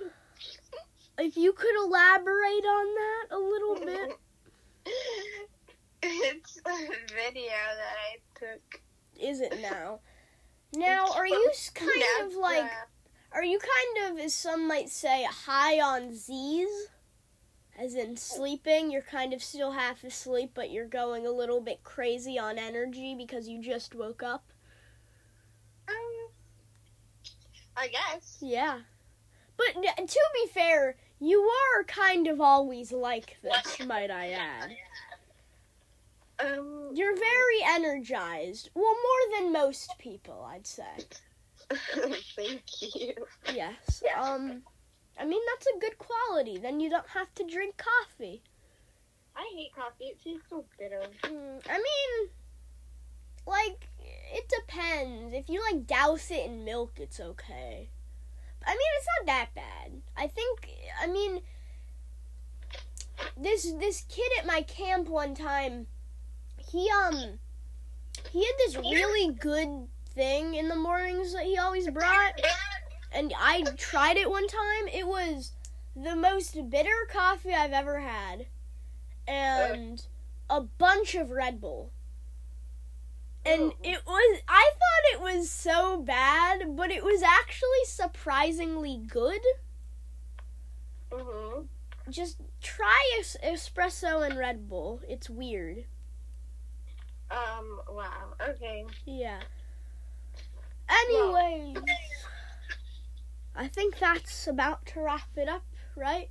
If 1.18 1.38
you 1.38 1.54
could 1.54 1.76
elaborate 1.86 2.66
on 2.66 2.96
that 2.96 3.26
a 3.32 3.40
little 3.40 3.76
bit. 3.76 4.18
it's 6.04 6.60
a 6.66 6.78
video 7.14 7.48
that 7.50 7.96
I 7.98 8.18
took. 8.38 8.82
Is 9.20 9.40
it 9.40 9.60
now? 9.62 10.00
Now, 10.74 11.08
are 11.16 11.26
you 11.26 11.52
kind 11.74 12.04
of 12.22 12.34
like, 12.36 12.70
are 13.32 13.44
you 13.44 13.60
kind 13.60 14.12
of, 14.12 14.20
as 14.24 14.34
some 14.34 14.68
might 14.68 14.90
say, 14.90 15.24
high 15.24 15.80
on 15.80 16.14
Z's? 16.14 16.90
As 17.78 17.96
in 17.96 18.16
sleeping, 18.16 18.90
you're 18.90 19.02
kind 19.02 19.34
of 19.34 19.44
still 19.44 19.72
half 19.72 20.04
asleep, 20.04 20.52
but 20.54 20.72
you're 20.72 20.88
going 20.88 21.28
a 21.28 21.32
little 21.32 21.60
bit 21.60 21.84
crazy 21.84 22.40
on 22.40 22.58
energy 22.58 23.16
because 23.16 23.50
you 23.50 23.62
just 23.62 23.94
woke 23.94 24.24
up. 24.24 24.46
Um, 25.90 26.30
I 27.76 27.88
guess. 27.88 28.38
Yeah. 28.42 28.80
But 29.58 29.76
n- 29.76 30.08
to 30.08 30.20
be 30.34 30.48
fair, 30.54 30.96
you 31.20 31.42
are 31.42 31.84
kind 31.84 32.28
of 32.28 32.40
always 32.40 32.92
like 32.92 33.38
this, 33.42 33.80
might 33.86 34.12
I 34.12 34.32
add. 34.32 34.76
Um, 36.40 36.92
You're 36.94 37.16
very 37.16 37.62
energized. 37.66 38.70
Well, 38.74 38.94
more 38.94 39.40
than 39.40 39.54
most 39.54 39.92
people, 39.98 40.48
I'd 40.50 40.68
say. 40.68 40.84
thank 42.36 42.64
you. 42.96 43.14
Yes. 43.54 44.04
Yeah. 44.06 44.22
Um, 44.22 44.62
I 45.20 45.26
mean, 45.26 45.42
that's 45.54 45.68
a 45.68 45.80
good 45.80 45.98
quality. 45.98 46.58
Then 46.58 46.80
you 46.80 46.90
don't 46.90 47.10
have 47.10 47.34
to 47.36 47.44
drink 47.44 47.78
coffee. 47.78 48.42
I 49.36 49.50
hate 49.56 49.76
coffee. 49.76 50.06
It 50.06 50.24
tastes 50.24 50.50
so 50.50 50.66
bitter. 50.78 51.04
Mm, 51.24 51.62
I 51.70 51.78
mean, 51.78 52.30
like, 53.46 53.90
it 54.34 54.52
depends. 54.60 55.34
If 55.34 55.50
you, 55.50 55.62
like, 55.62 55.88
douse 55.88 56.32
it 56.32 56.46
in 56.46 56.66
milk, 56.66 56.94
it's 56.98 57.20
okay. 57.20 57.90
I 58.66 58.72
mean, 58.72 58.80
it's 58.98 59.08
not 59.20 59.26
that 59.28 59.56
bad. 59.56 60.02
I 60.18 60.28
think, 60.28 60.70
I 61.02 61.08
mean, 61.08 61.42
this 63.38 63.72
this 63.80 64.02
kid 64.10 64.32
at 64.40 64.46
my 64.46 64.62
camp 64.62 65.08
one 65.08 65.36
time, 65.36 65.88
he, 66.58 66.90
um, 66.90 67.40
he 68.32 68.44
had 68.44 68.54
this 68.58 68.76
really 68.76 69.34
good 69.34 69.88
thing 70.10 70.56
in 70.56 70.68
the 70.68 70.76
mornings 70.76 71.34
that 71.34 71.44
he 71.44 71.58
always 71.58 71.90
brought. 71.90 72.42
And 73.16 73.34
I 73.38 73.64
tried 73.78 74.18
it 74.18 74.30
one 74.30 74.48
time. 74.48 74.88
It 74.94 75.08
was 75.08 75.54
the 75.96 76.16
most 76.16 76.70
bitter 76.70 77.08
coffee 77.10 77.54
I've 77.54 77.74
ever 77.74 78.00
had, 78.02 78.48
and 79.28 80.06
a 80.50 80.62
bunch 80.62 81.16
of 81.16 81.32
Red 81.32 81.62
Bull. 81.62 81.92
And 83.46 83.74
it 83.84 84.02
was, 84.08 84.42
I 84.48 84.72
thought 84.74 85.14
it 85.14 85.22
was 85.22 85.52
so 85.52 86.02
bad, 86.02 86.76
but 86.76 86.92
it 86.92 87.04
was 87.04 87.22
actually 87.22 87.86
surprisingly 87.86 88.98
good. 88.98 89.42
hmm 91.12 91.62
Just 92.10 92.38
try 92.62 93.18
es- 93.20 93.38
espresso 93.44 94.26
and 94.26 94.38
Red 94.38 94.68
Bull. 94.68 95.02
It's 95.08 95.30
weird. 95.30 95.86
Um. 97.32 97.82
Wow. 97.90 98.34
Okay. 98.50 98.86
Yeah. 99.06 99.42
Anyways, 100.90 101.78
I 103.56 103.68
think 103.68 104.00
that's 104.00 104.48
about 104.48 104.86
to 104.88 105.02
wrap 105.02 105.30
it 105.36 105.48
up, 105.48 105.66
right? 105.96 106.30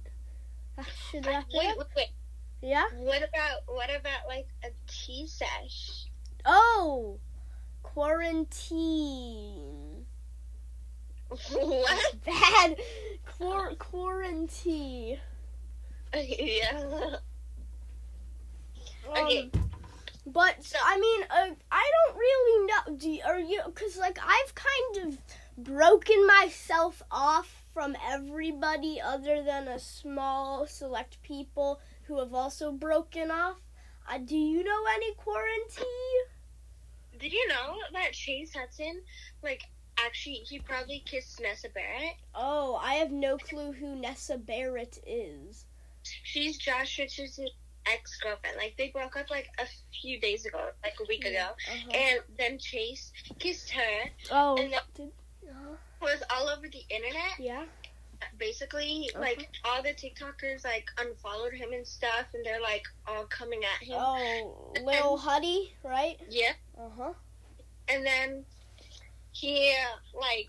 That 0.76 0.86
should 1.10 1.26
wrap 1.26 1.46
it 1.50 1.56
Wait. 1.58 1.70
up. 1.70 1.78
Wait. 1.78 1.86
Wait. 1.96 2.08
Yeah? 2.62 2.84
What 2.96 3.18
about 3.18 3.60
what 3.66 3.90
about 3.90 4.26
like 4.26 4.48
a 4.64 4.68
tea 4.86 5.26
sesh? 5.26 6.06
Oh, 6.44 7.18
quarantine. 7.82 8.44
what? 11.52 12.14
Bad 12.24 12.76
Quar- 13.38 13.74
quarantine. 13.76 15.18
yeah. 16.14 16.80
Um, 16.80 17.16
Okay. 19.16 19.50
But 20.26 20.72
I 20.82 20.98
mean, 20.98 21.22
uh, 21.24 21.54
I 21.70 21.90
don't 22.06 22.16
really 22.16 22.66
know. 22.66 22.96
Do 22.96 23.18
are 23.26 23.38
you? 23.38 23.60
Because 23.66 23.98
like 23.98 24.18
I've 24.18 24.54
kind 24.54 25.08
of 25.08 25.18
broken 25.56 26.26
myself 26.26 27.02
off 27.10 27.62
from 27.72 27.96
everybody 28.06 29.00
other 29.00 29.42
than 29.42 29.68
a 29.68 29.78
small 29.78 30.66
select 30.66 31.20
people 31.22 31.80
who 32.04 32.18
have 32.18 32.34
also 32.34 32.72
broken 32.72 33.30
off. 33.30 33.60
Uh, 34.08 34.18
do 34.18 34.36
you 34.36 34.62
know 34.62 34.84
any 34.94 35.14
quarantine? 35.14 36.24
Did 37.18 37.32
you 37.32 37.48
know 37.48 37.76
that 37.92 38.12
Chase 38.12 38.54
Hudson, 38.54 39.00
like, 39.42 39.62
actually, 40.04 40.42
he 40.46 40.58
probably 40.58 41.02
kissed 41.06 41.40
Nessa 41.40 41.68
Barrett? 41.70 42.16
Oh, 42.34 42.76
I 42.82 42.94
have 42.94 43.12
no 43.12 43.38
clue 43.38 43.72
who 43.72 43.94
Nessa 43.96 44.36
Barrett 44.36 44.98
is. 45.06 45.64
She's 46.02 46.58
Josh 46.58 46.98
Richards' 46.98 47.40
ex 47.86 48.18
girlfriend. 48.20 48.56
Like, 48.58 48.74
they 48.76 48.88
broke 48.88 49.16
up 49.16 49.30
like 49.30 49.48
a 49.58 49.64
few 50.02 50.20
days 50.20 50.44
ago, 50.44 50.70
like 50.82 50.94
a 51.00 51.04
week 51.08 51.24
ago. 51.24 51.48
Uh-huh. 51.72 51.90
And 51.92 52.20
then 52.36 52.58
Chase 52.58 53.12
kissed 53.38 53.70
her. 53.70 54.10
oh, 54.30 54.56
and 54.56 54.72
then- 54.72 55.12
was 56.00 56.22
all 56.30 56.48
over 56.48 56.68
the 56.68 56.82
internet. 56.90 57.38
yeah. 57.38 57.64
Basically, 58.38 59.10
Uh-huh. 59.14 59.20
like 59.20 59.48
all 59.64 59.82
the 59.82 59.90
TikTokers 59.92 60.64
like 60.64 60.86
unfollowed 60.98 61.52
him 61.52 61.72
and 61.72 61.86
stuff, 61.86 62.26
and 62.32 62.44
they're 62.44 62.60
like 62.60 62.84
all 63.06 63.24
coming 63.26 63.62
at 63.64 63.86
him. 63.86 63.96
Oh, 63.98 64.72
Lil 64.82 65.16
Huddy, 65.18 65.74
right? 65.82 66.16
Yeah, 66.30 66.52
Uh 66.78 66.88
huh. 66.96 67.12
and 67.88 68.04
then 68.06 68.44
he 69.32 69.74
like 70.14 70.48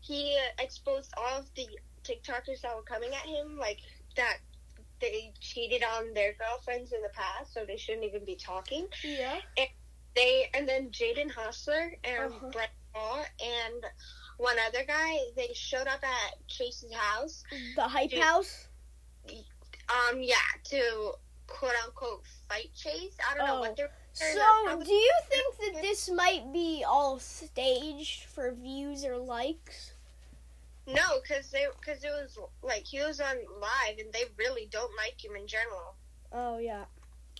he 0.00 0.38
exposed 0.58 1.12
all 1.16 1.38
of 1.40 1.46
the 1.54 1.66
TikTokers 2.04 2.60
that 2.62 2.74
were 2.76 2.82
coming 2.82 3.10
at 3.14 3.26
him, 3.26 3.58
like 3.58 3.78
that 4.16 4.38
they 5.00 5.32
cheated 5.40 5.82
on 5.82 6.14
their 6.14 6.34
girlfriends 6.34 6.92
in 6.92 7.02
the 7.02 7.08
past, 7.10 7.52
so 7.52 7.64
they 7.66 7.76
shouldn't 7.76 8.04
even 8.04 8.24
be 8.24 8.36
talking. 8.36 8.86
Yeah. 9.02 9.38
They 10.14 10.48
and 10.54 10.68
then 10.68 10.90
Jaden 10.90 11.30
Hossler 11.32 11.96
and 12.04 12.32
Uh-huh. 12.32 12.50
Brett 12.52 12.70
And 12.96 13.84
one 14.38 14.56
other 14.66 14.84
guy, 14.86 15.18
they 15.36 15.50
showed 15.54 15.86
up 15.86 16.02
at 16.02 16.46
Chase's 16.46 16.92
house. 16.92 17.42
The 17.76 17.82
hype 17.82 18.10
Dude. 18.10 18.20
house. 18.20 18.68
Um, 19.28 20.20
yeah, 20.22 20.36
to 20.64 21.12
quote 21.46 21.72
unquote 21.84 22.22
fight 22.48 22.70
Chase. 22.74 23.16
I 23.28 23.36
don't 23.36 23.46
know 23.46 23.56
Oh. 23.56 23.60
what 23.60 23.76
they're. 23.76 23.92
they're 24.18 24.34
So, 24.34 24.82
do 24.82 24.92
you 24.92 25.12
think 25.28 25.74
that 25.74 25.82
this 25.82 26.08
might 26.10 26.52
be 26.52 26.84
all 26.86 27.18
staged 27.18 28.24
for 28.24 28.52
views 28.52 29.04
or 29.04 29.18
likes? 29.18 29.92
No, 30.86 31.20
because 31.22 31.50
they 31.50 31.66
because 31.80 32.04
it 32.04 32.10
was 32.10 32.38
like 32.62 32.84
he 32.84 33.00
was 33.00 33.20
on 33.20 33.36
live 33.60 33.98
and 33.98 34.12
they 34.12 34.24
really 34.38 34.68
don't 34.70 34.92
like 34.96 35.22
him 35.24 35.34
in 35.36 35.46
general. 35.46 35.94
Oh 36.32 36.58
yeah. 36.58 36.84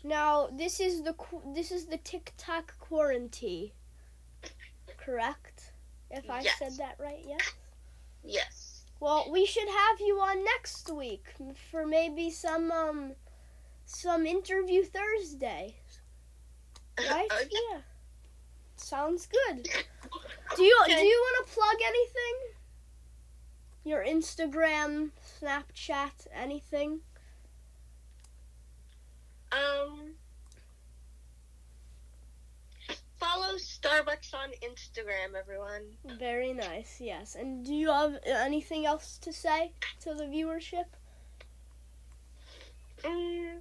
Now 0.03 0.49
this 0.53 0.81
is 0.81 1.03
the 1.03 1.15
this 1.55 1.71
is 1.71 1.87
the 1.87 1.99
TikTok 1.99 2.79
quarantine, 2.79 3.73
correct? 5.05 5.73
If 6.11 6.31
I 6.31 6.41
Yes. 6.41 6.59
said 6.59 6.73
that 6.79 6.97
right, 6.99 7.25
yes. 7.27 7.53
Yes. 8.23 8.85
Well, 9.01 9.31
we 9.31 9.45
should 9.47 9.69
have 9.69 10.01
you 10.01 10.19
on 10.21 10.45
next 10.45 10.91
week 10.91 11.35
for 11.71 11.87
maybe 11.87 12.31
some 12.31 12.71
um 12.73 13.15
some 13.85 14.27
interview 14.27 14.83
Thursday, 14.85 15.77
right? 16.99 17.29
Okay. 17.33 17.49
Yeah. 17.71 17.81
Sounds 18.77 19.27
good. 19.27 19.69
Do 20.57 20.63
you 20.63 20.83
do 20.87 20.93
you 20.93 21.21
want 21.27 21.47
to 21.47 21.53
plug 21.55 21.77
anything? 21.85 22.37
Your 23.85 24.05
Instagram, 24.05 25.11
Snapchat, 25.41 26.27
anything? 26.33 27.01
Um. 29.53 30.14
Follow 33.25 33.55
Starbucks 33.55 34.35
on 34.35 34.51
Instagram, 34.63 35.35
everyone. 35.39 35.83
Very 36.19 36.53
nice. 36.53 36.99
Yes. 37.01 37.37
And 37.37 37.65
do 37.65 37.73
you 37.73 37.91
have 37.91 38.19
anything 38.27 38.85
else 38.85 39.17
to 39.23 39.33
say 39.33 39.73
to 40.01 40.13
the 40.13 40.25
viewership? 40.25 40.85
Mm. 43.03 43.61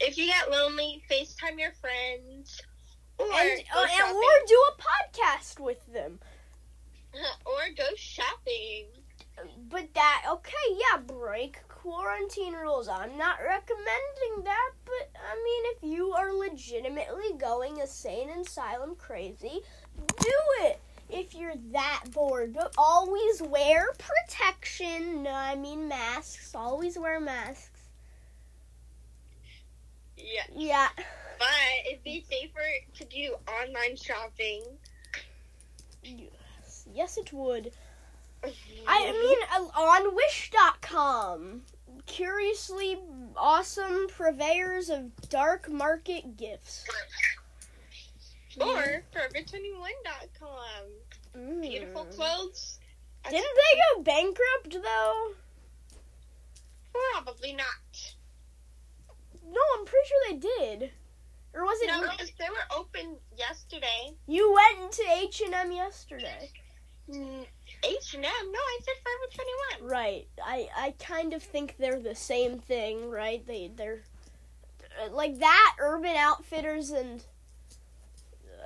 If 0.00 0.16
you 0.16 0.26
get 0.26 0.50
lonely, 0.50 1.02
FaceTime 1.10 1.58
your 1.58 1.72
friends, 1.72 2.62
or 3.18 3.26
and 3.26 3.60
uh, 3.76 3.86
and 4.00 4.16
or 4.16 4.46
do 4.46 4.62
a 4.70 4.80
podcast 4.80 5.60
with 5.60 5.92
them. 5.92 6.18
or 7.44 7.74
go 7.76 7.84
shopping. 7.96 8.86
But 9.68 9.92
that 9.94 10.24
okay, 10.30 10.52
yeah, 10.70 10.98
break 10.98 11.58
quarantine 11.84 12.54
rules. 12.54 12.88
I'm 12.88 13.18
not 13.18 13.36
recommending 13.46 14.44
that, 14.44 14.70
but 14.86 15.10
I 15.14 15.34
mean 15.36 15.64
if 15.76 15.82
you 15.98 16.12
are 16.14 16.32
legitimately 16.32 17.36
going 17.38 17.78
insane 17.78 18.30
asylum 18.30 18.94
crazy, 18.96 19.60
do 20.18 20.32
it. 20.62 20.80
If 21.10 21.34
you're 21.34 21.52
that 21.72 22.04
bored, 22.12 22.54
but 22.54 22.72
always 22.78 23.42
wear 23.42 23.88
protection. 23.98 25.24
No, 25.24 25.30
I 25.30 25.56
mean 25.56 25.86
masks. 25.86 26.54
Always 26.54 26.98
wear 26.98 27.20
masks. 27.20 27.68
Yeah, 30.16 30.44
Yeah. 30.54 30.88
but 31.38 31.48
it'd 31.86 32.02
be 32.02 32.24
safer 32.30 32.60
to 32.96 33.04
do 33.04 33.36
online 33.46 33.96
shopping. 33.96 34.62
Yes, 36.02 36.86
yes 36.94 37.18
it 37.18 37.30
would. 37.34 37.72
I 38.86 39.12
mean, 39.12 39.38
uh, 39.54 39.80
on 39.80 40.14
Wish.com, 40.14 41.62
curiously 42.06 42.98
awesome 43.36 44.06
purveyors 44.08 44.90
of 44.90 45.10
dark 45.28 45.70
market 45.70 46.36
gifts. 46.36 46.84
or 48.60 49.02
Forever21.com. 49.12 50.58
Mm. 51.36 51.60
Beautiful 51.62 52.04
clothes. 52.06 52.78
Didn't 53.24 53.42
they 53.42 53.80
go 53.96 54.02
bankrupt 54.02 54.70
though? 54.82 55.32
Probably 57.12 57.52
not. 57.54 58.14
No, 59.44 59.60
I'm 59.78 59.84
pretty 59.84 60.08
sure 60.08 60.22
they 60.30 60.36
did. 60.38 60.90
Or 61.54 61.64
was 61.64 61.80
it 61.82 61.86
No, 61.86 62.02
because 62.02 62.32
they 62.38 62.48
were 62.50 62.76
open 62.78 63.16
yesterday. 63.36 64.12
you 64.26 64.52
went 64.52 64.84
into 64.84 65.02
H 65.10 65.40
and 65.44 65.54
M 65.54 65.72
yesterday? 65.72 66.50
Mm, 67.08 67.46
H 67.84 68.14
and 68.14 68.24
M? 68.24 68.52
No, 68.52 68.58
I 68.58 68.78
said 68.82 68.94
Forever 69.02 69.26
Twenty. 69.34 69.50
Right. 69.84 70.26
I 70.42 70.68
I 70.74 70.94
kind 70.98 71.34
of 71.34 71.42
think 71.42 71.76
they're 71.78 72.00
the 72.00 72.14
same 72.14 72.58
thing, 72.58 73.10
right? 73.10 73.46
They 73.46 73.70
they're 73.76 74.02
like 75.12 75.38
that. 75.40 75.76
Urban 75.78 76.16
Outfitters 76.16 76.90
and 76.90 77.22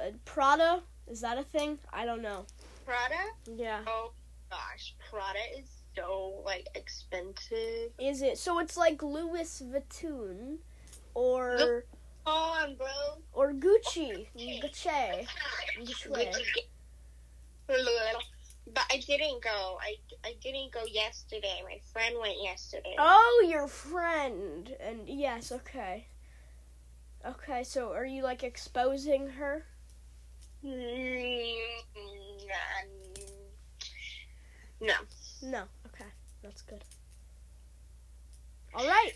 uh, 0.00 0.10
Prada 0.24 0.82
is 1.10 1.20
that 1.22 1.38
a 1.38 1.42
thing? 1.42 1.78
I 1.92 2.04
don't 2.04 2.22
know. 2.22 2.44
Prada? 2.84 3.14
Yeah. 3.56 3.80
Oh 3.86 4.12
gosh, 4.50 4.94
Prada 5.10 5.38
is 5.58 5.68
so 5.96 6.40
like 6.44 6.68
expensive. 6.74 7.90
Is 7.98 8.22
it? 8.22 8.38
So 8.38 8.60
it's 8.60 8.76
like 8.76 9.02
Louis 9.02 9.62
Vuitton 9.66 10.58
or 11.14 11.84
Come 12.24 12.34
on, 12.34 12.76
bro. 12.76 12.86
or 13.32 13.52
Gucci. 13.52 14.28
Gucci. 14.36 15.26
Gucci. 15.80 16.36
But 18.74 18.84
I 18.90 18.98
didn't 18.98 19.42
go. 19.42 19.78
I, 19.80 19.96
I 20.24 20.34
didn't 20.42 20.72
go 20.72 20.84
yesterday. 20.84 21.62
My 21.64 21.78
friend 21.92 22.16
went 22.20 22.42
yesterday. 22.42 22.94
Oh, 22.98 23.46
your 23.48 23.66
friend. 23.68 24.74
And 24.80 25.08
yes, 25.08 25.52
okay. 25.52 26.06
Okay, 27.26 27.64
so 27.64 27.92
are 27.92 28.04
you 28.04 28.22
like 28.22 28.42
exposing 28.44 29.28
her? 29.30 29.64
Mm, 30.64 31.54
No. 34.80 34.94
No. 35.42 35.62
Okay, 35.86 36.04
that's 36.42 36.62
good. 36.62 36.84
All 38.74 38.86
right. 38.86 39.12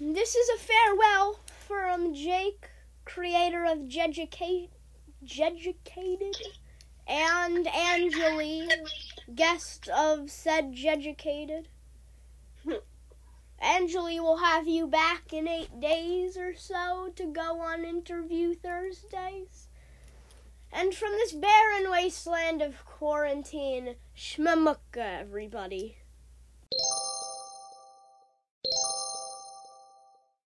This 0.00 0.34
is 0.34 0.48
a 0.50 0.58
farewell 0.62 1.40
from 1.66 2.14
Jake, 2.14 2.68
creator 3.04 3.64
of 3.64 3.88
Jeducate, 3.88 4.70
Jeducated, 5.24 6.36
and 7.06 7.66
Angeli, 7.68 8.68
guest 9.34 9.88
of 9.88 10.30
said 10.30 10.74
Jeducated. 10.74 11.68
Angeli 13.60 14.20
will 14.20 14.38
have 14.38 14.68
you 14.68 14.86
back 14.86 15.32
in 15.32 15.48
eight 15.48 15.80
days 15.80 16.36
or 16.36 16.54
so 16.54 17.12
to 17.16 17.24
go 17.24 17.60
on 17.60 17.84
interview 17.84 18.54
Thursdays. 18.54 19.68
And 20.72 20.94
from 20.94 21.12
this 21.12 21.32
barren 21.32 21.90
wasteland 21.90 22.60
of 22.60 22.84
quarantine, 22.84 23.94
shmamuka, 24.16 25.20
everybody. 25.20 25.98